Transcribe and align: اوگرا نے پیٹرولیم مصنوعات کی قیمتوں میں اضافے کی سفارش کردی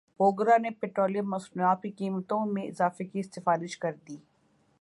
اوگرا 0.19 0.55
نے 0.57 0.69
پیٹرولیم 0.79 1.29
مصنوعات 1.29 1.81
کی 1.83 1.91
قیمتوں 1.91 2.45
میں 2.45 2.63
اضافے 2.63 3.05
کی 3.05 3.21
سفارش 3.23 3.77
کردی 3.77 4.17